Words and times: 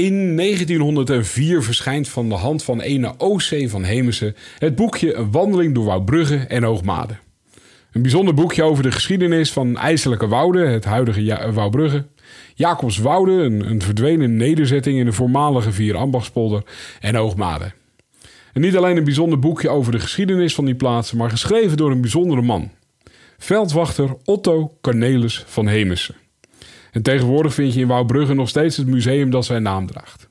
In 0.00 0.36
1904 0.36 1.62
verschijnt 1.62 2.08
van 2.08 2.28
de 2.28 2.34
hand 2.34 2.64
van 2.64 2.80
ene 2.80 3.14
O.C. 3.18 3.68
van 3.68 3.84
Hemessen 3.84 4.36
het 4.58 4.74
boekje 4.74 5.14
Een 5.14 5.30
wandeling 5.30 5.74
door 5.74 5.84
Wouwbrugge 5.84 6.36
en 6.36 6.62
Hoogmade. 6.62 7.14
Een 7.92 8.02
bijzonder 8.02 8.34
boekje 8.34 8.62
over 8.62 8.82
de 8.82 8.92
geschiedenis 8.92 9.52
van 9.52 9.78
IJselijke 9.78 10.28
Woude, 10.28 10.66
het 10.66 10.84
huidige 10.84 11.24
ja 11.24 11.52
Wouwbrugge. 11.52 12.06
Jacobs 12.54 12.98
Woude, 12.98 13.32
een, 13.32 13.70
een 13.70 13.82
verdwenen 13.82 14.36
nederzetting 14.36 14.98
in 14.98 15.04
de 15.04 15.12
voormalige 15.12 15.72
Vier 15.72 15.96
Ambachtspolder 15.96 16.62
en 17.00 17.14
Hoogmade. 17.14 17.72
En 18.52 18.60
niet 18.60 18.76
alleen 18.76 18.96
een 18.96 19.04
bijzonder 19.04 19.38
boekje 19.38 19.68
over 19.68 19.92
de 19.92 20.00
geschiedenis 20.00 20.54
van 20.54 20.64
die 20.64 20.74
plaatsen, 20.74 21.16
maar 21.16 21.30
geschreven 21.30 21.76
door 21.76 21.90
een 21.90 22.00
bijzondere 22.00 22.42
man. 22.42 22.70
Veldwachter 23.38 24.16
Otto 24.24 24.76
Cornelis 24.80 25.44
van 25.46 25.66
Hemessen. 25.66 26.14
En 26.90 27.02
tegenwoordig 27.02 27.54
vind 27.54 27.74
je 27.74 27.80
in 27.80 27.86
Wouwbrugge 27.86 28.34
nog 28.34 28.48
steeds 28.48 28.76
het 28.76 28.86
museum 28.86 29.30
dat 29.30 29.44
zijn 29.44 29.62
naam 29.62 29.86
draagt. 29.86 30.28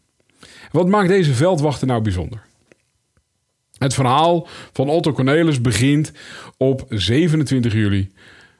Wat 0.71 0.87
maakt 0.87 1.07
deze 1.07 1.33
veldwachter 1.33 1.87
nou 1.87 2.01
bijzonder? 2.01 2.41
Het 3.77 3.93
verhaal 3.93 4.47
van 4.73 4.89
Otto 4.89 5.11
Cornelis 5.11 5.61
begint 5.61 6.11
op 6.57 6.85
27 6.89 7.73
juli 7.73 8.11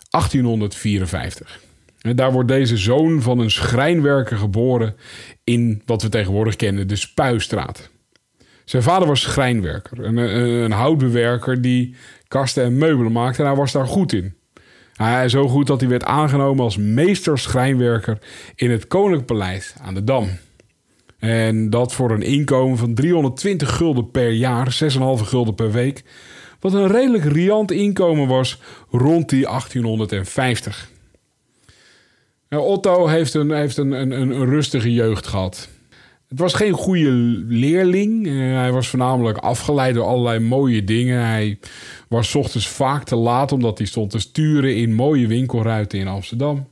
1854. 0.09 1.59
En 2.01 2.15
daar 2.15 2.31
wordt 2.31 2.47
deze 2.47 2.77
zoon 2.77 3.21
van 3.21 3.39
een 3.39 3.51
schrijnwerker 3.51 4.37
geboren 4.37 4.95
in 5.43 5.81
wat 5.85 6.01
we 6.01 6.09
tegenwoordig 6.09 6.55
kennen, 6.55 6.87
de 6.87 6.95
Spuistraat. 6.95 7.89
Zijn 8.65 8.83
vader 8.83 9.07
was 9.07 9.21
schrijnwerker, 9.21 10.05
een, 10.05 10.17
een 10.17 10.71
houtbewerker 10.71 11.61
die 11.61 11.95
kasten 12.27 12.63
en 12.63 12.77
meubelen 12.77 13.11
maakte 13.11 13.41
en 13.41 13.47
hij 13.47 13.57
was 13.57 13.71
daar 13.71 13.87
goed 13.87 14.13
in. 14.13 14.33
Is 14.99 15.31
zo 15.31 15.47
goed 15.47 15.67
dat 15.67 15.79
hij 15.79 15.89
werd 15.89 16.03
aangenomen 16.03 16.63
als 16.63 16.77
meester-schrijnwerker 16.77 18.17
in 18.55 18.71
het 18.71 18.87
Koninklijk 18.87 19.25
Paleis 19.25 19.73
aan 19.81 19.93
de 19.93 20.03
Dam. 20.03 20.29
En 21.19 21.69
dat 21.69 21.93
voor 21.93 22.11
een 22.11 22.21
inkomen 22.21 22.77
van 22.77 22.93
320 22.93 23.75
gulden 23.75 24.11
per 24.11 24.31
jaar, 24.31 24.79
6,5 24.93 24.99
gulden 25.23 25.55
per 25.55 25.71
week. 25.71 26.03
Wat 26.59 26.73
een 26.73 26.87
redelijk 26.87 27.23
riant 27.23 27.71
inkomen 27.71 28.27
was 28.27 28.59
rond 28.89 29.29
die 29.29 29.45
1850. 29.45 30.89
Nou, 32.49 32.63
Otto 32.63 33.07
heeft, 33.07 33.33
een, 33.33 33.51
heeft 33.51 33.77
een, 33.77 33.91
een, 33.91 34.11
een 34.11 34.45
rustige 34.45 34.93
jeugd 34.93 35.27
gehad. 35.27 35.69
Het 36.29 36.39
was 36.39 36.53
geen 36.53 36.73
goede 36.73 37.11
leerling. 37.47 38.27
Eh, 38.27 38.33
hij 38.33 38.71
was 38.71 38.87
voornamelijk 38.87 39.37
afgeleid 39.37 39.95
door 39.95 40.05
allerlei 40.05 40.39
mooie 40.39 40.83
dingen. 40.83 41.25
Hij 41.25 41.59
was 42.07 42.35
ochtends 42.35 42.67
vaak 42.67 43.03
te 43.03 43.15
laat 43.15 43.51
omdat 43.51 43.77
hij 43.77 43.87
stond 43.87 44.11
te 44.11 44.19
sturen 44.19 44.75
in 44.75 44.93
mooie 44.93 45.27
winkelruiten 45.27 45.99
in 45.99 46.07
Amsterdam. 46.07 46.67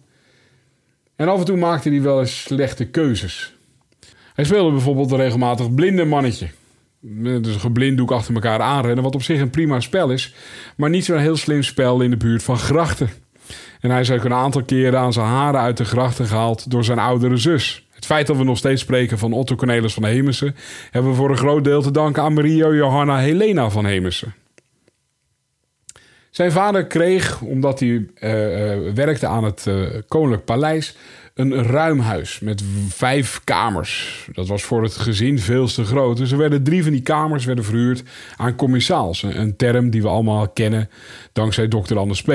En 1.16 1.28
af 1.28 1.39
en 1.39 1.45
toe 1.45 1.58
maakte 1.58 1.89
hij 1.89 2.02
wel 2.02 2.19
eens 2.19 2.41
slechte 2.41 2.85
keuzes. 2.85 3.53
Hij 4.33 4.45
speelde 4.45 4.72
bijvoorbeeld 4.72 5.11
regelmatig 5.11 5.73
blinde 5.73 6.05
mannetje. 6.05 6.47
Dus 7.00 7.53
een 7.53 7.59
geblinddoek 7.59 8.12
achter 8.12 8.34
elkaar 8.34 8.62
aanrennen, 8.62 9.03
wat 9.03 9.16
op 9.16 9.24
zich 9.24 9.39
een 9.39 9.50
prima 9.50 9.79
spel 9.79 10.09
is, 10.09 10.34
maar 10.75 10.89
niet 10.89 11.06
zo'n 11.06 11.18
heel 11.18 11.38
slim 11.38 11.63
spel 11.63 12.01
in 12.01 12.09
de 12.09 12.18
buurt 12.18 12.44
van 12.44 12.57
grachten. 12.57 13.09
En 13.81 13.89
hij 13.89 14.01
is 14.01 14.12
ook 14.12 14.24
een 14.24 14.34
aantal 14.34 14.63
keren 14.63 15.00
aan 15.00 15.13
zijn 15.13 15.25
haren 15.25 15.62
uit 15.62 15.78
de 15.78 15.85
grachten 15.85 16.25
gehaald 16.25 16.72
door 16.72 16.84
zijn 16.84 17.00
oudere 17.00 17.38
zus. 17.38 17.87
Feit 18.07 18.28
dat 18.28 18.38
we 18.38 18.44
nog 18.44 18.57
steeds 18.57 18.81
spreken 18.81 19.18
van 19.18 19.34
Otto 19.34 19.56
Cornelis 19.56 19.94
van 19.94 20.06
Hemessen, 20.06 20.56
hebben 20.91 21.12
we 21.12 21.18
voor 21.18 21.29
een 21.29 21.38
groot 21.38 21.63
deel 21.63 21.81
te 21.81 21.91
danken 21.91 22.23
aan 22.23 22.34
Maria 22.34 22.73
Johanna 22.73 23.18
Helena 23.18 23.69
van 23.69 23.85
Hemessen. 23.85 24.34
Zijn 26.29 26.51
vader 26.51 26.85
kreeg, 26.85 27.41
omdat 27.41 27.79
hij 27.79 27.88
uh, 27.90 28.06
uh, 28.19 28.94
werkte 28.94 29.28
aan 29.28 29.44
het 29.44 29.66
uh, 29.68 29.88
Koninklijk 30.07 30.45
Paleis, 30.45 30.95
een 31.34 31.63
ruim 31.63 32.00
huis 32.00 32.40
met 32.40 32.63
vijf 32.90 33.41
kamers. 33.44 34.28
Dat 34.34 34.47
was 34.47 34.63
voor 34.63 34.84
het 34.84 34.95
gezin 34.95 35.39
veel 35.39 35.68
te 35.68 35.84
groot. 35.84 36.18
Dus 36.18 36.31
er 36.31 36.38
werden 36.38 36.63
drie 36.63 36.84
van 36.84 36.91
die 36.91 37.01
kamers 37.01 37.45
werden 37.45 37.63
verhuurd 37.63 38.03
aan 38.35 38.56
commissaals. 38.56 39.24
Een 39.24 39.56
term 39.56 39.89
die 39.89 40.01
we 40.01 40.07
allemaal 40.07 40.50
kennen 40.50 40.89
dankzij 41.34 41.68
dokter 41.68 41.97
Anders 41.97 42.22
P. 42.22 42.31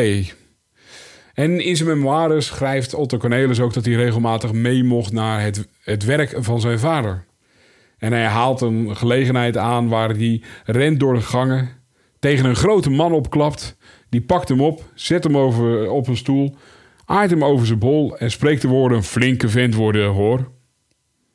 En 1.34 1.60
in 1.60 1.76
zijn 1.76 1.88
memoires 1.88 2.46
schrijft 2.46 2.94
Otto 2.94 3.16
Cornelis 3.16 3.60
ook 3.60 3.74
dat 3.74 3.84
hij 3.84 3.94
regelmatig 3.94 4.52
mee 4.52 4.84
mocht 4.84 5.12
naar 5.12 5.42
het, 5.42 5.68
het 5.82 6.04
werk 6.04 6.36
van 6.38 6.60
zijn 6.60 6.78
vader. 6.78 7.24
En 7.98 8.12
hij 8.12 8.24
haalt 8.24 8.60
een 8.60 8.96
gelegenheid 8.96 9.56
aan 9.56 9.88
waar 9.88 10.08
hij 10.08 10.42
rent 10.64 11.00
door 11.00 11.14
de 11.14 11.20
gangen, 11.20 11.68
tegen 12.18 12.44
een 12.44 12.56
grote 12.56 12.90
man 12.90 13.12
opklapt. 13.12 13.76
Die 14.08 14.20
pakt 14.20 14.48
hem 14.48 14.60
op, 14.60 14.84
zet 14.94 15.24
hem 15.24 15.36
over, 15.36 15.90
op 15.90 16.06
een 16.06 16.16
stoel, 16.16 16.56
aait 17.04 17.30
hem 17.30 17.44
over 17.44 17.66
zijn 17.66 17.78
bol 17.78 18.18
en 18.18 18.30
spreekt 18.30 18.62
de 18.62 18.68
woorden: 18.68 18.98
een 18.98 19.04
flinke 19.04 19.48
vent 19.48 19.74
worden, 19.74 20.08
hoor. 20.08 20.50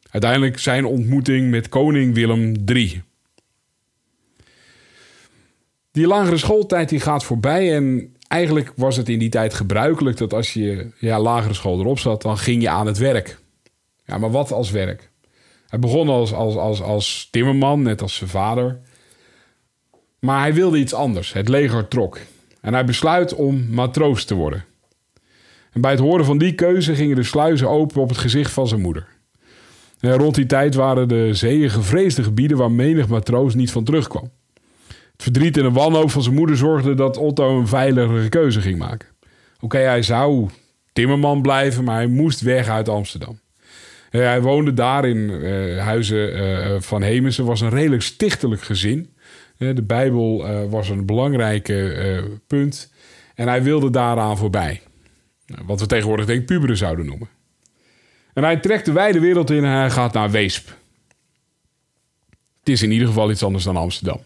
Uiteindelijk 0.10 0.60
zijn 0.60 0.86
ontmoeting 0.86 1.50
met 1.50 1.70
koning 1.70 2.14
Willem 2.14 2.56
III. 2.66 3.04
Die 5.92 6.08
lagere 6.08 6.38
schooltijd 6.38 6.90
die 6.90 7.00
gaat 7.00 7.24
voorbij 7.24 7.76
en 7.76 8.16
eigenlijk 8.28 8.74
was 8.76 8.96
het 8.96 9.10
in 9.10 9.20
die 9.20 9.30
tijd 9.30 9.54
gebruikelijk 9.54 10.18
dat 10.18 10.34
als 10.34 10.54
je 10.54 10.90
ja, 11.00 11.20
lagere 11.20 11.54
school 11.54 11.80
erop 11.80 12.00
zat, 12.00 12.22
dan 12.22 12.38
ging 12.38 12.62
je 12.62 12.70
aan 12.70 12.88
het 12.88 12.98
werk. 12.98 13.40
Ja, 14.06 14.18
maar 14.18 14.32
wat 14.32 14.52
als 14.52 14.72
werk? 14.72 15.10
Hij 15.68 15.80
begon 15.80 16.10
als, 16.10 16.34
als, 16.34 16.56
als, 16.56 16.82
als 16.82 17.28
timmerman, 17.32 17.82
net 17.82 18.02
als 18.02 18.16
zijn 18.16 18.30
vader. 18.30 18.80
Maar 20.20 20.40
hij 20.40 20.54
wilde 20.54 20.78
iets 20.78 20.94
anders. 20.94 21.34
Het 21.34 21.50
leger 21.50 21.88
trok. 21.88 22.20
En 22.62 22.74
hij 22.74 22.86
besluit 22.86 23.36
om 23.36 23.70
matroos 23.70 24.26
te 24.26 24.36
worden. 24.36 24.66
En 25.72 25.82
bij 25.82 25.92
het 25.92 26.00
horen 26.00 26.26
van 26.26 26.38
die 26.38 26.54
keuze 26.54 26.96
gingen 26.96 27.16
de 27.16 27.24
sluizen 27.24 27.70
open 27.70 28.02
op 28.02 28.10
het 28.10 28.18
gezicht 28.18 28.52
van 28.52 28.68
zijn 28.68 28.82
moeder. 28.82 29.08
En 30.00 30.14
rond 30.14 30.36
die 30.36 30.46
tijd 30.46 30.76
waren 30.76 31.08
de 31.08 31.34
zeeën 31.34 31.70
gevreesde 31.70 32.24
gebieden 32.24 32.58
waar 32.58 32.72
menig 32.72 33.08
matroos 33.08 33.56
niet 33.56 33.72
van 33.72 33.84
terugkwam. 33.84 34.32
Het 35.18 35.26
verdriet 35.26 35.58
en 35.58 35.64
de 35.64 35.72
wanhoop 35.72 36.12
van 36.12 36.22
zijn 36.22 36.36
moeder 36.36 36.58
zorgde 36.58 36.94
dat 36.94 37.18
Otto 37.18 37.60
een 37.60 37.68
veiligere 37.68 38.30
keuze 38.30 38.62
ging 38.62 38.78
maken. 38.78 39.08
Oké, 39.60 39.78
hij 39.78 40.02
zou 40.02 40.50
timmerman 40.94 41.42
blijven, 41.42 41.84
maar 41.84 41.96
hij 41.96 42.08
moest 42.08 42.42
weg 42.42 42.68
uit 42.68 42.90
Amsterdam. 42.90 43.40
hij 44.10 44.42
woonde 44.42 44.74
daar 44.74 45.06
in 45.06 45.18
uh, 45.18 45.84
huizen 45.84 46.38
uh, 46.38 46.82
van 46.82 47.02
Hemessen. 47.02 47.46
was 47.46 47.62
een 47.62 47.70
redelijk 47.70 48.02
stichtelijk 48.02 48.62
gezin. 48.62 49.14
de 49.58 49.84
Bijbel 49.84 50.46
was 50.70 50.90
een 50.90 51.06
belangrijk 51.06 51.74
punt. 52.48 52.92
En 53.36 53.48
hij 53.48 53.64
wilde 53.64 53.90
daaraan 53.90 54.38
voorbij. 54.38 54.82
Wat 55.66 55.80
we 55.80 55.86
tegenwoordig 55.86 56.26
denk 56.26 56.46
puberen 56.46 56.78
zouden 56.78 57.06
noemen. 57.06 57.30
En 58.34 58.44
hij 58.44 58.58
trekt 58.58 58.86
de 58.86 58.92
wijde 58.92 59.20
wereld 59.20 59.50
in 59.50 59.64
en 59.64 59.72
hij 59.72 59.90
gaat 59.90 60.14
naar 60.14 60.32
Weesp. 60.32 60.68
Het 62.60 62.70
is 62.70 62.82
in 62.82 62.92
ieder 62.92 63.08
geval 63.08 63.32
iets 63.32 63.44
anders 63.44 63.64
dan 63.64 63.78
Amsterdam. 63.78 64.22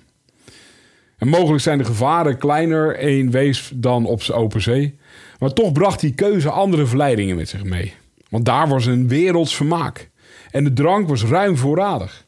En 1.21 1.27
mogelijk 1.27 1.63
zijn 1.63 1.77
de 1.77 1.83
gevaren 1.83 2.37
kleiner 2.37 2.99
in 2.99 3.31
Weesp 3.31 3.71
dan 3.75 4.05
op 4.05 4.21
open 4.31 4.61
zee. 4.61 4.97
Maar 5.39 5.53
toch 5.53 5.71
bracht 5.71 5.99
die 5.99 6.13
keuze 6.13 6.49
andere 6.49 6.85
verleidingen 6.85 7.35
met 7.35 7.49
zich 7.49 7.63
mee. 7.63 7.93
Want 8.29 8.45
daar 8.45 8.67
was 8.67 8.85
een 8.85 9.07
werelds 9.07 9.55
vermaak. 9.55 10.09
En 10.51 10.63
de 10.63 10.73
drank 10.73 11.07
was 11.07 11.23
ruim 11.23 11.57
voorradig. 11.57 12.25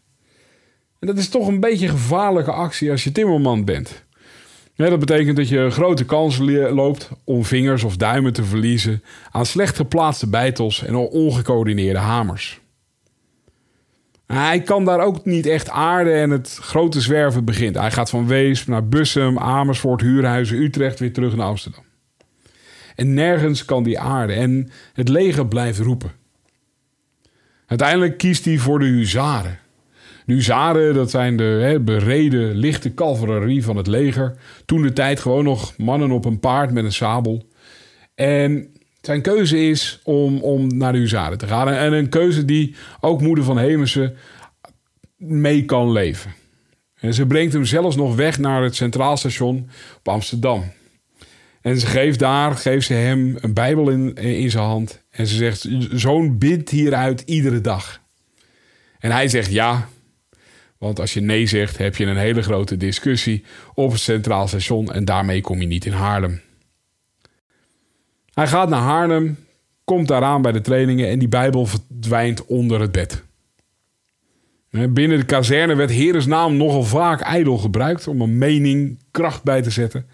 En 0.99 1.07
dat 1.07 1.17
is 1.17 1.29
toch 1.29 1.47
een 1.47 1.59
beetje 1.59 1.85
een 1.85 1.91
gevaarlijke 1.91 2.51
actie 2.51 2.91
als 2.91 3.03
je 3.03 3.11
timmerman 3.11 3.65
bent. 3.65 4.03
Dat 4.75 4.99
betekent 4.99 5.37
dat 5.37 5.49
je 5.49 5.69
grote 5.69 6.05
kans 6.05 6.37
loopt 6.71 7.09
om 7.23 7.45
vingers 7.45 7.83
of 7.83 7.97
duimen 7.97 8.33
te 8.33 8.43
verliezen 8.43 9.03
aan 9.31 9.45
slecht 9.45 9.75
geplaatste 9.75 10.29
bijtels 10.29 10.83
en 10.83 10.95
ongecoördineerde 10.95 11.99
hamers. 11.99 12.61
Hij 14.25 14.61
kan 14.61 14.85
daar 14.85 14.99
ook 14.99 15.25
niet 15.25 15.45
echt 15.45 15.69
aarden 15.69 16.13
en 16.13 16.29
het 16.29 16.57
grote 16.61 17.01
zwerven 17.01 17.45
begint. 17.45 17.75
Hij 17.75 17.91
gaat 17.91 18.09
van 18.09 18.27
Weesp 18.27 18.67
naar 18.67 18.87
Bussum, 18.87 19.39
Amersfoort, 19.39 20.01
Huurhuizen, 20.01 20.57
Utrecht 20.57 20.99
weer 20.99 21.13
terug 21.13 21.35
naar 21.35 21.47
Amsterdam. 21.47 21.83
En 22.95 23.13
nergens 23.13 23.65
kan 23.65 23.83
die 23.83 23.99
aarden 23.99 24.35
en 24.35 24.69
het 24.93 25.09
leger 25.09 25.47
blijft 25.47 25.79
roepen. 25.79 26.11
Uiteindelijk 27.65 28.17
kiest 28.17 28.45
hij 28.45 28.57
voor 28.57 28.79
de 28.79 28.85
huzaren. 28.85 29.59
De 30.25 30.33
huzaren, 30.33 30.93
dat 30.93 31.09
zijn 31.09 31.37
de 31.37 31.43
hè, 31.43 31.79
bereden 31.79 32.55
lichte 32.55 32.93
cavalerie 32.93 33.63
van 33.63 33.77
het 33.77 33.87
leger. 33.87 34.35
Toen 34.65 34.81
de 34.81 34.93
tijd 34.93 35.19
gewoon 35.19 35.43
nog 35.43 35.77
mannen 35.77 36.11
op 36.11 36.25
een 36.25 36.39
paard 36.39 36.71
met 36.71 36.83
een 36.83 36.93
sabel. 36.93 37.47
En 38.15 38.73
zijn 39.05 39.21
keuze 39.21 39.67
is 39.67 39.99
om, 40.03 40.41
om 40.41 40.77
naar 40.77 40.91
de 40.91 40.97
huzaren 40.97 41.37
te 41.37 41.47
gaan. 41.47 41.69
En 41.69 41.93
een 41.93 42.09
keuze 42.09 42.45
die 42.45 42.75
ook 42.99 43.21
moeder 43.21 43.43
van 43.43 43.57
Hemessen 43.57 44.15
mee 45.17 45.65
kan 45.65 45.91
leven. 45.91 46.33
En 46.99 47.13
ze 47.13 47.27
brengt 47.27 47.53
hem 47.53 47.65
zelfs 47.65 47.95
nog 47.95 48.15
weg 48.15 48.39
naar 48.39 48.63
het 48.63 48.75
Centraal 48.75 49.17
Station 49.17 49.69
op 49.97 50.07
Amsterdam. 50.07 50.71
En 51.61 51.79
ze 51.79 51.85
geeft 51.85 52.19
daar, 52.19 52.55
geeft 52.55 52.85
ze 52.85 52.93
hem 52.93 53.37
een 53.39 53.53
Bijbel 53.53 53.89
in, 53.89 54.15
in 54.15 54.51
zijn 54.51 54.63
hand. 54.63 55.03
En 55.09 55.27
ze 55.27 55.35
zegt, 55.35 55.67
zoon 55.91 56.37
bid 56.37 56.69
hieruit 56.69 57.21
iedere 57.25 57.61
dag. 57.61 58.01
En 58.99 59.11
hij 59.11 59.27
zegt 59.27 59.51
ja. 59.51 59.87
Want 60.77 60.99
als 60.99 61.13
je 61.13 61.21
nee 61.21 61.45
zegt, 61.45 61.77
heb 61.77 61.95
je 61.95 62.05
een 62.05 62.17
hele 62.17 62.41
grote 62.41 62.77
discussie 62.77 63.43
op 63.73 63.91
het 63.91 64.01
Centraal 64.01 64.47
Station. 64.47 64.93
En 64.93 65.05
daarmee 65.05 65.41
kom 65.41 65.59
je 65.59 65.67
niet 65.67 65.85
in 65.85 65.91
Haarlem. 65.91 66.41
Hij 68.33 68.47
gaat 68.47 68.69
naar 68.69 68.81
Haarlem, 68.81 69.37
komt 69.83 70.07
daaraan 70.07 70.41
bij 70.41 70.51
de 70.51 70.61
trainingen 70.61 71.09
en 71.09 71.19
die 71.19 71.27
Bijbel 71.27 71.65
verdwijnt 71.65 72.45
onder 72.45 72.81
het 72.81 72.91
bed. 72.91 73.23
Binnen 74.89 75.17
de 75.17 75.25
kazerne 75.25 75.75
werd 75.75 75.89
Heres 75.89 76.25
naam 76.25 76.57
nogal 76.57 76.83
vaak 76.83 77.21
ijdel 77.21 77.57
gebruikt 77.57 78.07
om 78.07 78.21
een 78.21 78.37
mening 78.37 78.99
kracht 79.11 79.43
bij 79.43 79.61
te 79.61 79.69
zetten. 79.69 80.05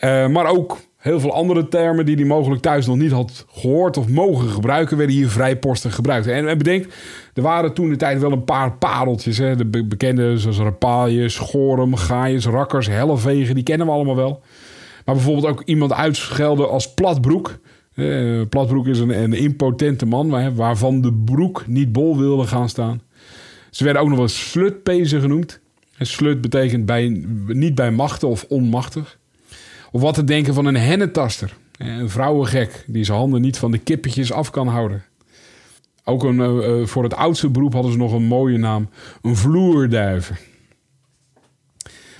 Uh, 0.00 0.28
maar 0.28 0.46
ook 0.46 0.78
heel 0.96 1.20
veel 1.20 1.32
andere 1.32 1.68
termen 1.68 2.06
die 2.06 2.16
hij 2.16 2.24
mogelijk 2.24 2.62
thuis 2.62 2.86
nog 2.86 2.96
niet 2.96 3.10
had 3.10 3.44
gehoord 3.48 3.96
of 3.96 4.08
mogen 4.08 4.48
gebruiken, 4.48 4.96
werden 4.96 5.16
hier 5.16 5.28
vrijpostig 5.28 5.94
gebruikt. 5.94 6.26
En, 6.26 6.48
en 6.48 6.58
bedenk, 6.58 6.86
er 7.34 7.42
waren 7.42 7.74
toen 7.74 7.88
de 7.88 7.96
tijd 7.96 8.20
wel 8.20 8.32
een 8.32 8.44
paar 8.44 8.72
pareltjes. 8.72 9.38
Hè? 9.38 9.56
De 9.56 9.84
bekende 9.84 10.38
zoals 10.38 10.58
rapaaljes, 10.58 11.34
schorum, 11.34 11.96
gaaiers, 11.96 12.46
rakkers, 12.46 12.86
hellevegen, 12.86 13.54
die 13.54 13.64
kennen 13.64 13.86
we 13.86 13.92
allemaal 13.92 14.16
wel. 14.16 14.42
Maar 15.08 15.16
bijvoorbeeld 15.16 15.46
ook 15.46 15.62
iemand 15.64 15.92
uitschelden 15.92 16.70
als 16.70 16.94
platbroek. 16.94 17.58
Uh, 17.94 18.42
platbroek 18.48 18.86
is 18.86 18.98
een, 18.98 19.22
een 19.22 19.32
impotente 19.32 20.06
man 20.06 20.54
waarvan 20.54 21.00
de 21.00 21.12
broek 21.12 21.66
niet 21.66 21.92
bol 21.92 22.18
wilde 22.18 22.46
gaan 22.46 22.68
staan. 22.68 23.02
Ze 23.70 23.84
werden 23.84 24.02
ook 24.02 24.08
nog 24.08 24.18
wel 24.18 24.28
slutpezen 24.28 25.20
genoemd. 25.20 25.60
En 25.96 26.06
slut 26.06 26.40
betekent 26.40 26.86
bij, 26.86 27.26
niet 27.46 27.74
bij 27.74 27.90
machten 27.90 28.28
of 28.28 28.44
onmachtig. 28.48 29.18
Of 29.90 30.00
wat 30.00 30.14
te 30.14 30.24
denken 30.24 30.54
van 30.54 30.66
een 30.66 30.76
hennetaster. 30.76 31.56
Een 31.78 32.10
vrouwengek 32.10 32.84
die 32.86 33.04
zijn 33.04 33.18
handen 33.18 33.40
niet 33.40 33.58
van 33.58 33.70
de 33.70 33.78
kippetjes 33.78 34.32
af 34.32 34.50
kan 34.50 34.68
houden. 34.68 35.04
Ook 36.04 36.22
een, 36.22 36.38
uh, 36.38 36.86
voor 36.86 37.02
het 37.02 37.14
oudste 37.14 37.50
beroep 37.50 37.72
hadden 37.72 37.92
ze 37.92 37.98
nog 37.98 38.12
een 38.12 38.26
mooie 38.26 38.58
naam. 38.58 38.88
Een 39.22 39.36
vloerduiven. 39.36 40.36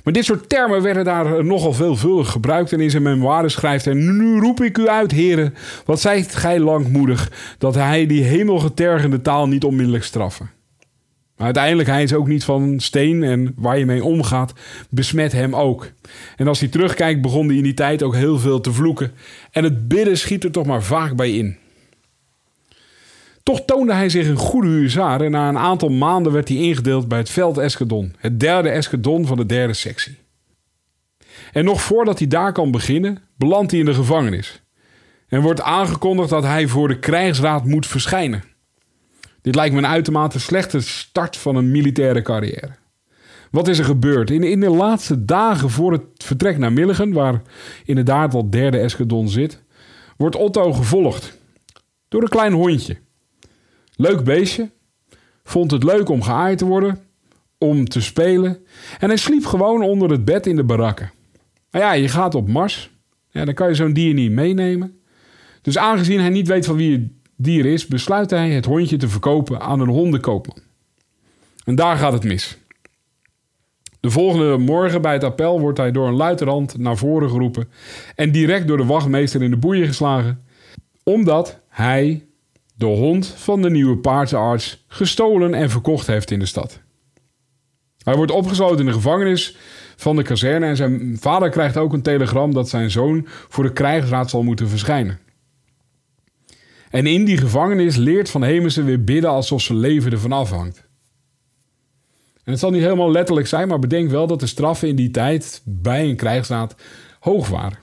Maar 0.05 0.13
dit 0.13 0.25
soort 0.25 0.49
termen 0.49 0.83
werden 0.83 1.05
daar 1.05 1.45
nogal 1.45 1.73
veelvuldig 1.73 2.31
gebruikt. 2.31 2.73
En 2.73 2.81
in 2.81 2.91
zijn 2.91 3.03
memoires 3.03 3.53
schrijft 3.53 3.85
hij... 3.85 3.95
Nu 3.95 4.41
roep 4.41 4.63
ik 4.63 4.79
u 4.79 4.89
uit, 4.89 5.11
heren. 5.11 5.55
Wat 5.85 6.01
zijt 6.01 6.35
gij 6.35 6.59
langmoedig... 6.61 7.33
dat 7.59 7.75
hij 7.75 8.07
die 8.07 8.23
hemelgetergende 8.23 9.23
taal 9.23 9.49
niet 9.49 9.65
onmiddellijk 9.65 10.05
straffen. 10.05 10.51
Maar 11.39 11.47
uiteindelijk, 11.47 11.89
hij 11.89 12.03
is 12.03 12.15
ook 12.15 12.29
niet 12.29 12.45
van 12.45 12.81
steen 12.81 13.23
en 13.23 13.53
waar 13.57 13.79
je 13.79 13.87
mee 13.87 14.05
omgaat, 14.05 14.53
besmet 14.91 15.33
hem 15.33 15.55
ook. 15.55 15.91
En 16.37 16.49
als 16.49 16.61
hij 16.61 16.69
terugkijkt, 16.69 17.23
begon 17.23 17.47
hij 17.47 17.57
in 17.57 17.63
die 17.63 17.75
tijd 17.75 18.03
ook 18.03 18.15
heel 18.15 18.39
veel 18.39 18.61
te 18.61 18.73
vloeken. 18.73 19.13
En 19.51 19.65
het 19.65 19.89
bidden 19.89 20.19
schiet 20.19 20.45
er 20.45 20.51
toch 20.51 20.67
maar 20.67 20.83
vaak 20.83 21.17
bij 21.17 21.31
in. 21.31 21.57
Toch 23.49 23.65
toonde 23.65 23.95
hij 23.95 24.09
zich 24.09 24.29
een 24.29 24.37
goede 24.37 24.69
huzaar 24.69 25.21
en 25.21 25.31
na 25.31 25.49
een 25.49 25.59
aantal 25.59 25.89
maanden 25.89 26.33
werd 26.33 26.49
hij 26.49 26.57
ingedeeld 26.57 27.09
bij 27.09 27.19
het 27.19 27.31
veld 27.31 27.59
Eskedon, 27.59 28.15
het 28.19 28.41
derde 28.41 28.69
Eskedon 28.69 29.27
van 29.27 29.37
de 29.37 29.47
derde 29.47 29.73
sectie. 29.73 30.19
En 31.53 31.65
nog 31.65 31.83
voordat 31.83 32.19
hij 32.19 32.29
daar 32.29 32.53
kan 32.53 32.71
beginnen, 32.71 33.19
belandt 33.37 33.71
hij 33.71 33.81
in 33.81 33.87
de 33.87 33.95
gevangenis. 33.95 34.63
En 35.29 35.41
wordt 35.41 35.61
aangekondigd 35.61 36.29
dat 36.31 36.43
hij 36.43 36.67
voor 36.67 36.89
de 36.89 36.99
krijgsraad 36.99 37.65
moet 37.65 37.87
verschijnen. 37.87 38.45
Dit 39.43 39.55
lijkt 39.55 39.75
me 39.75 39.81
een 39.81 39.87
uitermate 39.87 40.41
slechte 40.41 40.81
start 40.81 41.37
van 41.37 41.57
een 41.57 41.71
militaire 41.71 42.23
carrière. 42.23 42.71
Wat 43.51 43.69
is 43.69 43.79
er 43.79 43.85
gebeurd? 43.85 44.31
In, 44.31 44.43
in 44.43 44.61
de 44.61 44.71
laatste 44.71 45.25
dagen 45.25 45.71
voor 45.71 45.93
het 45.93 46.03
vertrek 46.17 46.59
naar 46.59 46.73
Milligen, 46.73 47.13
waar 47.13 47.43
inderdaad 47.85 48.33
wat 48.33 48.53
derde 48.53 48.79
escadron 48.79 49.29
zit, 49.29 49.63
wordt 50.17 50.37
Otto 50.37 50.73
gevolgd 50.73 51.39
door 52.09 52.23
een 52.23 52.29
klein 52.29 52.53
hondje. 52.53 53.07
Leuk 54.01 54.25
beestje, 54.25 54.71
vond 55.45 55.71
het 55.71 55.83
leuk 55.83 56.09
om 56.09 56.23
geaaid 56.23 56.59
te 56.59 56.65
worden, 56.65 56.99
om 57.59 57.89
te 57.89 58.01
spelen 58.01 58.59
en 58.99 59.09
hij 59.09 59.17
sliep 59.17 59.45
gewoon 59.45 59.83
onder 59.83 60.11
het 60.11 60.25
bed 60.25 60.47
in 60.47 60.57
de 60.57 60.65
barakken. 60.65 61.11
Maar 61.71 61.81
ja, 61.81 61.93
je 61.93 62.09
gaat 62.09 62.35
op 62.35 62.49
Mars, 62.49 62.91
ja, 63.31 63.45
dan 63.45 63.55
kan 63.55 63.69
je 63.69 63.75
zo'n 63.75 63.93
dier 63.93 64.15
niet 64.15 64.31
meenemen. 64.31 65.01
Dus 65.63 65.79
aangezien 65.79 66.21
hij 66.21 66.29
niet 66.29 66.49
weet 66.49 66.67
van 66.67 66.77
wie 66.77 67.21
dier 67.37 67.67
is, 67.67 67.87
besluit 67.87 68.31
hij 68.31 68.51
het 68.51 68.65
hondje 68.65 68.97
te 68.97 69.09
verkopen 69.09 69.61
aan 69.61 69.81
een 69.81 69.89
hondenkoopman. 69.89 70.59
En 71.65 71.75
daar 71.75 71.97
gaat 71.97 72.13
het 72.13 72.25
mis. 72.25 72.59
De 74.01 74.11
volgende 74.11 74.57
morgen 74.57 75.03
bij 75.03 75.13
het 75.13 75.25
appel 75.25 75.61
wordt 75.61 75.79
hij 75.79 75.91
door 75.91 76.09
een 76.09 76.15
luitenant 76.15 76.79
naar 76.79 76.97
voren 76.97 77.31
geroepen 77.31 77.69
en 78.15 78.33
direct 78.33 78.69
door 78.69 78.77
de 78.77 78.85
wachtmeester 78.85 79.43
in 79.43 79.51
de 79.51 79.57
boeien 79.57 79.87
geslagen, 79.87 80.45
omdat 81.03 81.61
hij 81.69 82.28
de 82.79 82.87
hond 82.87 83.27
van 83.27 83.63
de 83.63 83.71
nieuwe 83.71 83.97
paardenarts 83.97 84.85
gestolen 84.89 85.55
en 85.55 85.71
verkocht 85.71 86.07
heeft 86.07 86.31
in 86.31 86.39
de 86.39 86.47
stad. 86.47 86.81
Hij 88.03 88.15
wordt 88.15 88.33
opgesloten 88.33 88.79
in 88.79 88.87
de 88.87 88.93
gevangenis 88.93 89.57
van 89.97 90.17
de 90.17 90.23
kazerne 90.23 90.67
en 90.67 90.77
zijn 90.77 91.17
vader 91.21 91.51
krijgt 91.51 91.77
ook 91.77 91.93
een 91.93 92.03
telegram 92.03 92.55
dat 92.55 92.69
zijn 92.69 92.91
zoon 92.91 93.27
voor 93.27 93.65
de 93.65 93.73
krijgsraad 93.73 94.31
zal 94.31 94.43
moeten 94.43 94.69
verschijnen. 94.69 95.19
En 96.91 97.07
in 97.07 97.25
die 97.25 97.37
gevangenis 97.37 97.97
leert 97.97 98.31
Van 98.31 98.43
Hemessen 98.43 98.85
weer 98.85 99.05
bidden 99.05 99.31
alsof 99.31 99.63
zijn 99.63 99.79
leven 99.79 100.13
ervan 100.13 100.33
afhangt. 100.33 100.87
En 102.45 102.53
het 102.53 102.59
zal 102.59 102.71
niet 102.71 102.83
helemaal 102.83 103.11
letterlijk 103.11 103.47
zijn, 103.47 103.69
maar 103.69 103.79
bedenk 103.79 104.11
wel 104.11 104.27
dat 104.27 104.41
de 104.41 104.47
straffen 104.47 104.89
in 104.89 104.97
die 104.97 105.11
tijd 105.11 105.63
bij 105.65 106.09
een 106.09 106.17
krijgsraad 106.17 106.75
hoog 107.21 107.49
waren. 107.49 107.79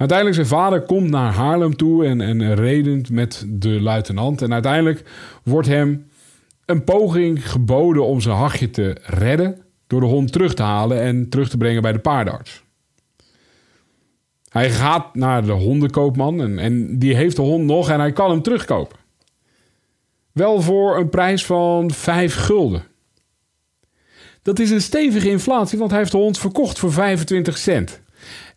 Uiteindelijk 0.00 0.38
zijn 0.38 0.60
vader 0.60 0.80
komt 0.80 1.10
naar 1.10 1.32
Haarlem 1.32 1.76
toe 1.76 2.04
en, 2.04 2.20
en 2.20 2.54
redend 2.54 3.10
met 3.10 3.46
de 3.48 3.80
luitenant. 3.80 4.42
En 4.42 4.52
uiteindelijk 4.52 5.02
wordt 5.42 5.68
hem 5.68 6.06
een 6.64 6.84
poging 6.84 7.50
geboden 7.50 8.04
om 8.04 8.20
zijn 8.20 8.36
hachje 8.36 8.70
te 8.70 8.96
redden 9.02 9.62
door 9.86 10.00
de 10.00 10.06
hond 10.06 10.32
terug 10.32 10.54
te 10.54 10.62
halen 10.62 11.00
en 11.00 11.28
terug 11.28 11.48
te 11.48 11.56
brengen 11.56 11.82
bij 11.82 11.92
de 11.92 11.98
paardenarts. 11.98 12.62
Hij 14.48 14.70
gaat 14.70 15.14
naar 15.14 15.44
de 15.44 15.52
hondenkoopman 15.52 16.40
en, 16.40 16.58
en 16.58 16.98
die 16.98 17.14
heeft 17.14 17.36
de 17.36 17.42
hond 17.42 17.64
nog 17.64 17.90
en 17.90 18.00
hij 18.00 18.12
kan 18.12 18.30
hem 18.30 18.42
terugkopen. 18.42 18.98
Wel 20.32 20.60
voor 20.60 20.96
een 20.96 21.08
prijs 21.08 21.46
van 21.46 21.90
5 21.90 22.34
gulden. 22.34 22.82
Dat 24.42 24.58
is 24.58 24.70
een 24.70 24.82
stevige 24.82 25.30
inflatie, 25.30 25.78
want 25.78 25.90
hij 25.90 25.98
heeft 25.98 26.12
de 26.12 26.18
hond 26.18 26.38
verkocht 26.38 26.78
voor 26.78 26.92
25 26.92 27.58
cent. 27.58 28.00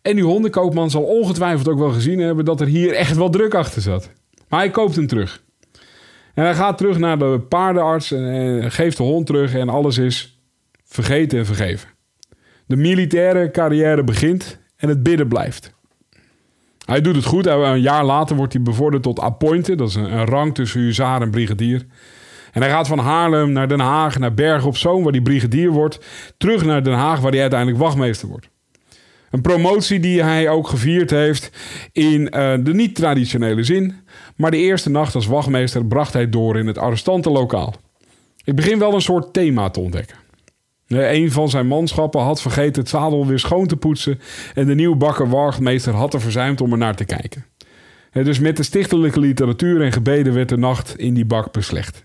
En 0.04 0.14
die 0.14 0.24
hondenkoopman 0.24 0.90
zal 0.90 1.02
ongetwijfeld 1.02 1.68
ook 1.68 1.78
wel 1.78 1.90
gezien 1.90 2.18
hebben 2.18 2.44
dat 2.44 2.60
er 2.60 2.66
hier 2.66 2.92
echt 2.92 3.16
wel 3.16 3.30
druk 3.30 3.54
achter 3.54 3.82
zat. 3.82 4.10
Maar 4.48 4.60
hij 4.60 4.70
koopt 4.70 4.96
hem 4.96 5.06
terug. 5.06 5.42
En 6.34 6.44
hij 6.44 6.54
gaat 6.54 6.78
terug 6.78 6.98
naar 6.98 7.18
de 7.18 7.40
paardenarts 7.48 8.12
en 8.12 8.70
geeft 8.70 8.96
de 8.96 9.02
hond 9.02 9.26
terug 9.26 9.54
en 9.54 9.68
alles 9.68 9.98
is 9.98 10.40
vergeten 10.84 11.38
en 11.38 11.46
vergeven. 11.46 11.88
De 12.66 12.76
militaire 12.76 13.50
carrière 13.50 14.04
begint 14.04 14.58
en 14.76 14.88
het 14.88 15.02
bidden 15.02 15.28
blijft. 15.28 15.74
Hij 16.84 17.00
doet 17.00 17.16
het 17.16 17.24
goed. 17.24 17.46
Een 17.46 17.80
jaar 17.80 18.04
later 18.04 18.36
wordt 18.36 18.52
hij 18.52 18.62
bevorderd 18.62 19.02
tot 19.02 19.20
appointed. 19.20 19.78
Dat 19.78 19.88
is 19.88 19.94
een, 19.94 20.26
rang 20.26 20.54
tussen 20.54 20.80
huzaar 20.80 21.22
en 21.22 21.30
brigadier. 21.30 21.86
En 22.52 22.60
hij 22.60 22.70
gaat 22.70 22.88
van 22.88 22.98
Haarlem 22.98 23.52
naar 23.52 23.68
Den 23.68 23.80
Haag, 23.80 24.18
naar 24.18 24.34
Bergen 24.34 24.68
op 24.68 24.76
Zoom, 24.76 25.02
waar 25.02 25.12
hij 25.12 25.22
brigadier 25.22 25.70
wordt. 25.70 25.98
Terug 26.36 26.64
naar 26.64 26.82
Den 26.82 26.94
Haag, 26.94 27.20
waar 27.20 27.32
hij 27.32 27.40
uiteindelijk 27.40 27.80
wachtmeester 27.80 28.28
wordt. 28.28 28.52
Een 29.34 29.40
promotie 29.40 30.00
die 30.00 30.22
hij 30.22 30.48
ook 30.48 30.68
gevierd 30.68 31.10
heeft 31.10 31.50
in 31.92 32.20
uh, 32.20 32.54
de 32.60 32.74
niet-traditionele 32.74 33.62
zin. 33.62 33.94
Maar 34.36 34.50
de 34.50 34.56
eerste 34.56 34.90
nacht 34.90 35.14
als 35.14 35.26
wachtmeester 35.26 35.86
bracht 35.86 36.12
hij 36.12 36.28
door 36.28 36.58
in 36.58 36.66
het 36.66 36.78
arrestantenlokaal. 36.78 37.74
Ik 38.44 38.54
begin 38.56 38.78
wel 38.78 38.94
een 38.94 39.00
soort 39.00 39.32
thema 39.32 39.70
te 39.70 39.80
ontdekken. 39.80 40.16
Een 40.86 41.32
van 41.32 41.50
zijn 41.50 41.66
manschappen 41.66 42.20
had 42.20 42.40
vergeten 42.40 42.82
het 42.82 42.90
zadel 42.90 43.26
weer 43.26 43.38
schoon 43.38 43.66
te 43.66 43.76
poetsen 43.76 44.20
en 44.54 44.66
de 44.66 44.74
nieuwe 44.74 44.96
bakker 44.96 45.28
wachtmeester 45.28 45.92
had 45.92 46.14
er 46.14 46.20
verzuimd 46.20 46.60
om 46.60 46.72
er 46.72 46.78
naar 46.78 46.96
te 46.96 47.04
kijken. 47.04 47.46
Dus 48.12 48.38
met 48.38 48.56
de 48.56 48.62
stichtelijke 48.62 49.20
literatuur 49.20 49.82
en 49.82 49.92
gebeden 49.92 50.34
werd 50.34 50.48
de 50.48 50.56
nacht 50.56 50.98
in 50.98 51.14
die 51.14 51.24
bak 51.24 51.52
beslecht. 51.52 52.04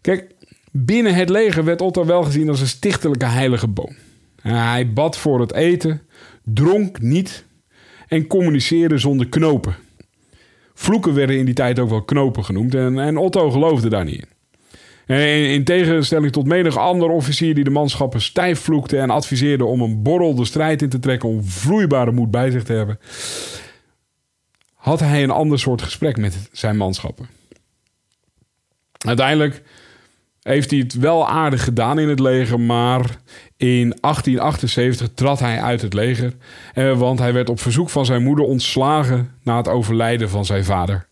Kijk, 0.00 0.34
binnen 0.70 1.14
het 1.14 1.28
leger 1.28 1.64
werd 1.64 1.80
Otto 1.80 2.04
wel 2.06 2.22
gezien 2.22 2.48
als 2.48 2.60
een 2.60 2.66
stichtelijke 2.66 3.26
heilige 3.26 3.68
boom. 3.68 3.96
Hij 4.54 4.92
bad 4.92 5.16
voor 5.16 5.40
het 5.40 5.52
eten, 5.52 6.02
dronk 6.44 7.00
niet 7.00 7.44
en 8.08 8.26
communiceerde 8.26 8.98
zonder 8.98 9.28
knopen. 9.28 9.76
Vloeken 10.74 11.14
werden 11.14 11.38
in 11.38 11.44
die 11.44 11.54
tijd 11.54 11.78
ook 11.78 11.88
wel 11.88 12.04
knopen 12.04 12.44
genoemd 12.44 12.74
en, 12.74 12.98
en 12.98 13.16
Otto 13.16 13.50
geloofde 13.50 13.88
daar 13.88 14.04
niet 14.04 14.20
in. 14.20 14.34
In, 15.16 15.50
in 15.50 15.64
tegenstelling 15.64 16.32
tot 16.32 16.46
menig 16.46 16.76
ander 16.76 17.08
officier 17.08 17.54
die 17.54 17.64
de 17.64 17.70
manschappen 17.70 18.20
stijf 18.20 18.60
vloekte 18.60 18.98
en 18.98 19.10
adviseerde 19.10 19.64
om 19.64 19.80
een 19.80 20.02
borrel 20.02 20.34
de 20.34 20.44
strijd 20.44 20.82
in 20.82 20.88
te 20.88 20.98
trekken 20.98 21.28
om 21.28 21.44
vloeibare 21.44 22.12
moed 22.12 22.30
bij 22.30 22.50
zich 22.50 22.62
te 22.64 22.72
hebben, 22.72 22.98
had 24.74 25.00
hij 25.00 25.22
een 25.22 25.30
ander 25.30 25.58
soort 25.58 25.82
gesprek 25.82 26.16
met 26.16 26.48
zijn 26.52 26.76
manschappen. 26.76 27.28
Uiteindelijk 29.06 29.62
heeft 30.46 30.70
hij 30.70 30.78
het 30.78 30.94
wel 30.94 31.28
aardig 31.28 31.64
gedaan 31.64 31.98
in 31.98 32.08
het 32.08 32.20
leger, 32.20 32.60
maar 32.60 33.18
in 33.56 33.96
1878 34.00 35.08
trad 35.14 35.38
hij 35.38 35.60
uit 35.60 35.82
het 35.82 35.94
leger, 35.94 36.32
eh, 36.74 36.98
want 36.98 37.18
hij 37.18 37.32
werd 37.32 37.48
op 37.48 37.60
verzoek 37.60 37.90
van 37.90 38.04
zijn 38.04 38.22
moeder 38.22 38.44
ontslagen 38.44 39.30
na 39.42 39.56
het 39.56 39.68
overlijden 39.68 40.30
van 40.30 40.44
zijn 40.44 40.64
vader. 40.64 41.08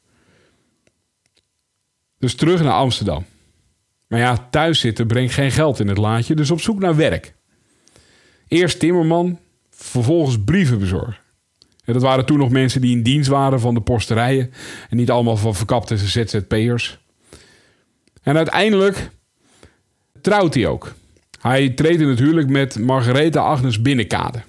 Dus 2.18 2.34
terug 2.34 2.62
naar 2.62 2.72
Amsterdam. 2.72 3.24
Maar 4.06 4.18
ja, 4.18 4.48
thuis 4.50 4.80
zitten 4.80 5.06
brengt 5.06 5.32
geen 5.32 5.50
geld 5.50 5.80
in 5.80 5.88
het 5.88 5.98
laadje, 5.98 6.34
dus 6.34 6.50
op 6.50 6.60
zoek 6.60 6.78
naar 6.78 6.96
werk. 6.96 7.34
Eerst 8.48 8.78
timmerman, 8.78 9.38
vervolgens 9.70 10.38
brievenbezorger. 10.44 11.20
En 11.84 11.92
dat 11.92 12.02
waren 12.02 12.26
toen 12.26 12.38
nog 12.38 12.50
mensen 12.50 12.80
die 12.80 12.96
in 12.96 13.02
dienst 13.02 13.28
waren 13.28 13.60
van 13.60 13.74
de 13.74 13.80
posterijen 13.80 14.52
en 14.90 14.96
niet 14.96 15.10
allemaal 15.10 15.36
van 15.36 15.54
verkapte 15.54 15.96
ZZP'ers. 15.96 16.98
En 18.22 18.36
uiteindelijk 18.36 19.10
trouwt 20.24 20.54
hij 20.54 20.66
ook. 20.66 20.94
Hij 21.40 21.70
treedt 21.70 22.00
in 22.00 22.08
het 22.08 22.18
huwelijk 22.18 22.48
met 22.48 22.78
Margaretha 22.78 23.40
Agnes 23.40 23.82
Binnenkade. 23.82 24.42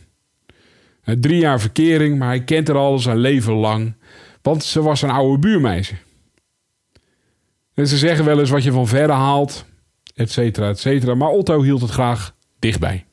Drie 1.04 1.40
jaar 1.40 1.60
verkering, 1.60 2.18
maar 2.18 2.28
hij 2.28 2.44
kent 2.44 2.68
haar 2.68 2.78
al 2.78 3.00
zijn 3.00 3.18
leven 3.18 3.54
lang, 3.54 3.94
want 4.42 4.64
ze 4.64 4.82
was 4.82 5.02
een 5.02 5.10
oude 5.10 5.40
buurmeisje. 5.40 5.96
En 7.74 7.88
ze 7.88 7.98
zeggen 7.98 8.26
wel 8.26 8.40
eens 8.40 8.50
wat 8.50 8.64
je 8.64 8.72
van 8.72 8.88
verre 8.88 9.12
haalt, 9.12 9.66
et 10.16 10.32
cetera, 10.32 10.70
et 10.70 10.80
cetera. 10.80 11.16
Maar 11.16 11.30
Otto 11.30 11.62
hield 11.62 11.82
het 11.82 11.92
graag 11.92 12.36
dichtbij. 12.60 13.06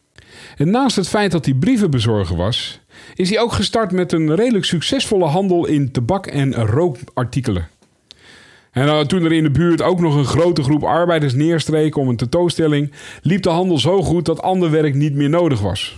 En 0.57 0.71
naast 0.71 0.97
het 0.97 1.09
feit 1.09 1.33
dat 1.33 1.45
hij 1.45 1.55
brievenbezorger 1.55 2.37
was, 2.37 2.81
is 3.15 3.31
hij 3.31 3.41
ook 3.41 3.53
gestart 3.53 3.93
met 3.93 4.13
een 4.13 4.35
redelijk 4.35 4.65
succesvolle 4.65 5.27
handel 5.27 5.67
in 5.67 5.93
tabak- 5.93 6.27
en 6.27 6.55
rookartikelen. 6.55 7.69
En 8.73 8.87
uh, 8.87 9.01
toen 9.01 9.25
er 9.25 9.33
in 9.33 9.43
de 9.43 9.51
buurt 9.51 9.83
ook 9.83 10.01
nog 10.01 10.15
een 10.15 10.25
grote 10.25 10.63
groep 10.63 10.83
arbeiders 10.85 11.35
neerstreken 11.35 12.01
om 12.01 12.09
een 12.09 12.17
tentoonstelling, 12.17 12.93
liep 13.23 13.43
de 13.43 13.51
handel 13.51 13.79
zo 13.79 14.03
goed 14.03 14.25
dat 14.25 14.43
ander 14.43 14.71
werk 14.71 14.95
niet 14.95 15.15
meer 15.15 15.29
nodig 15.29 15.61
was. 15.61 15.97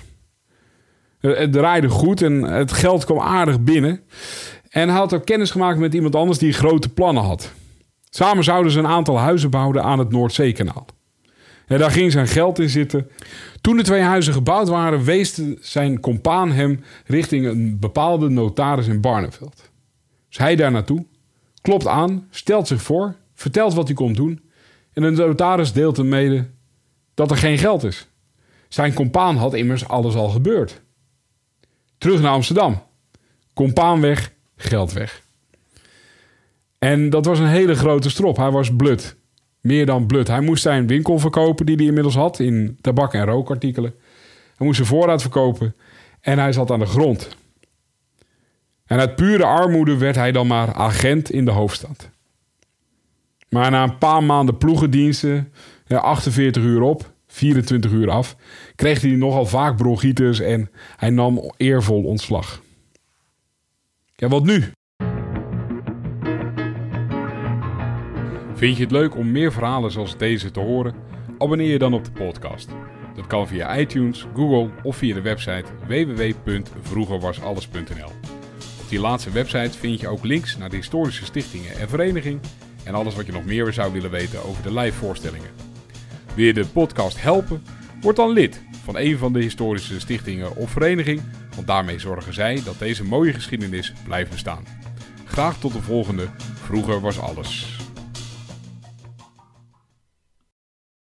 Uh, 1.20 1.36
het 1.36 1.52
draaide 1.52 1.88
goed 1.88 2.22
en 2.22 2.42
het 2.42 2.72
geld 2.72 3.04
kwam 3.04 3.18
aardig 3.18 3.60
binnen. 3.60 4.00
En 4.68 4.88
hij 4.88 4.98
had 4.98 5.14
ook 5.14 5.24
kennis 5.24 5.50
gemaakt 5.50 5.78
met 5.78 5.94
iemand 5.94 6.14
anders 6.14 6.38
die 6.38 6.52
grote 6.52 6.88
plannen 6.88 7.22
had. 7.22 7.52
Samen 8.10 8.44
zouden 8.44 8.72
ze 8.72 8.78
een 8.78 8.86
aantal 8.86 9.18
huizen 9.18 9.50
bouwen 9.50 9.82
aan 9.82 9.98
het 9.98 10.10
Noordzeekanaal. 10.10 10.86
En 11.66 11.78
daar 11.78 11.90
ging 11.90 12.12
zijn 12.12 12.28
geld 12.28 12.58
in 12.58 12.68
zitten. 12.68 13.08
Toen 13.60 13.76
de 13.76 13.82
twee 13.82 14.02
huizen 14.02 14.32
gebouwd 14.32 14.68
waren, 14.68 15.04
wees 15.04 15.40
zijn 15.60 16.00
compaan 16.00 16.52
hem 16.52 16.80
richting 17.06 17.46
een 17.46 17.78
bepaalde 17.78 18.28
notaris 18.28 18.86
in 18.86 19.00
Barneveld. 19.00 19.70
Dus 20.28 20.38
hij 20.38 20.56
daar 20.56 20.70
naartoe, 20.70 21.06
klopt 21.64 21.86
aan, 21.86 22.26
stelt 22.30 22.66
zich 22.66 22.82
voor, 22.82 23.14
vertelt 23.34 23.74
wat 23.74 23.86
hij 23.86 23.96
komt 23.96 24.16
doen. 24.16 24.40
En 24.92 25.02
de 25.02 25.10
notaris 25.10 25.72
deelt 25.72 25.96
hem 25.96 26.08
mede 26.08 26.46
dat 27.14 27.30
er 27.30 27.36
geen 27.36 27.58
geld 27.58 27.84
is. 27.84 28.08
Zijn 28.68 28.92
compaan 28.92 29.36
had 29.36 29.54
immers 29.54 29.88
alles 29.88 30.14
al 30.14 30.28
gebeurd. 30.28 30.82
Terug 31.98 32.20
naar 32.20 32.32
Amsterdam. 32.32 32.82
Compaan 33.54 34.00
weg, 34.00 34.32
geld 34.56 34.92
weg. 34.92 35.22
En 36.78 37.10
dat 37.10 37.24
was 37.24 37.38
een 37.38 37.46
hele 37.46 37.74
grote 37.74 38.10
strop. 38.10 38.36
Hij 38.36 38.50
was 38.50 38.76
blut. 38.76 39.16
Meer 39.60 39.86
dan 39.86 40.06
blut. 40.06 40.28
Hij 40.28 40.40
moest 40.40 40.62
zijn 40.62 40.86
winkel 40.86 41.18
verkopen 41.18 41.66
die 41.66 41.76
hij 41.76 41.86
inmiddels 41.86 42.14
had 42.14 42.38
in 42.38 42.78
tabak- 42.80 43.14
en 43.14 43.24
rookartikelen. 43.24 43.94
Hij 44.56 44.66
moest 44.66 44.76
zijn 44.76 44.88
voorraad 44.88 45.20
verkopen 45.20 45.74
en 46.20 46.38
hij 46.38 46.52
zat 46.52 46.70
aan 46.70 46.78
de 46.78 46.86
grond. 46.86 47.36
En 48.86 48.98
uit 48.98 49.16
pure 49.16 49.44
armoede 49.44 49.96
werd 49.96 50.16
hij 50.16 50.32
dan 50.32 50.46
maar 50.46 50.74
agent 50.74 51.30
in 51.30 51.44
de 51.44 51.50
hoofdstad. 51.50 52.10
Maar 53.48 53.70
na 53.70 53.82
een 53.82 53.98
paar 53.98 54.24
maanden 54.24 54.58
ploegendiensten, 54.58 55.52
48 55.88 56.62
uur 56.62 56.80
op, 56.80 57.12
24 57.26 57.90
uur 57.90 58.10
af, 58.10 58.36
kreeg 58.74 59.00
hij 59.00 59.10
nogal 59.10 59.46
vaak 59.46 59.76
bronchitis 59.76 60.40
en 60.40 60.70
hij 60.96 61.10
nam 61.10 61.52
eervol 61.56 62.02
ontslag. 62.02 62.62
Ja, 64.14 64.28
wat 64.28 64.44
nu? 64.44 64.64
Vind 68.54 68.76
je 68.76 68.82
het 68.82 68.92
leuk 68.92 69.16
om 69.16 69.32
meer 69.32 69.52
verhalen 69.52 69.90
zoals 69.90 70.16
deze 70.16 70.50
te 70.50 70.60
horen? 70.60 70.94
Abonneer 71.38 71.70
je 71.70 71.78
dan 71.78 71.94
op 71.94 72.04
de 72.04 72.12
podcast. 72.12 72.68
Dat 73.14 73.26
kan 73.26 73.48
via 73.48 73.78
iTunes, 73.78 74.26
Google 74.34 74.70
of 74.82 74.96
via 74.96 75.14
de 75.14 75.20
website 75.20 75.64
www.vroegerwasalles.nl. 75.86 78.33
Die 78.94 79.02
laatste 79.02 79.30
website 79.30 79.78
vind 79.78 80.00
je 80.00 80.08
ook 80.08 80.24
links 80.24 80.56
naar 80.56 80.70
de 80.70 80.76
historische 80.76 81.24
stichtingen 81.24 81.76
en 81.78 81.88
vereniging 81.88 82.40
en 82.84 82.94
alles 82.94 83.14
wat 83.14 83.26
je 83.26 83.32
nog 83.32 83.44
meer 83.44 83.72
zou 83.72 83.92
willen 83.92 84.10
weten 84.10 84.44
over 84.44 84.62
de 84.62 84.74
live 84.74 84.98
voorstellingen. 84.98 85.50
Wil 86.34 86.44
je 86.44 86.52
de 86.52 86.66
podcast 86.66 87.22
helpen? 87.22 87.62
Word 88.00 88.16
dan 88.16 88.30
lid 88.30 88.62
van 88.84 88.98
een 88.98 89.18
van 89.18 89.32
de 89.32 89.40
historische 89.40 90.00
stichtingen 90.00 90.56
of 90.56 90.70
vereniging, 90.70 91.20
want 91.54 91.66
daarmee 91.66 91.98
zorgen 91.98 92.34
zij 92.34 92.62
dat 92.64 92.78
deze 92.78 93.04
mooie 93.04 93.32
geschiedenis 93.32 93.92
blijft 94.04 94.30
bestaan. 94.30 94.64
Graag 95.24 95.58
tot 95.58 95.72
de 95.72 95.82
volgende. 95.82 96.28
Vroeger 96.54 97.00
was 97.00 97.18
alles. 97.18 97.83